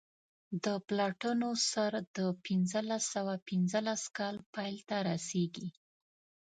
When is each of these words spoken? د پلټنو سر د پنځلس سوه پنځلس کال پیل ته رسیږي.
د 0.63 0.65
پلټنو 0.87 1.49
سر 1.71 1.91
د 2.17 2.19
پنځلس 2.45 3.03
سوه 3.13 3.33
پنځلس 3.49 4.01
کال 4.17 4.35
پیل 4.53 4.75
ته 4.89 4.97
رسیږي. 5.09 5.67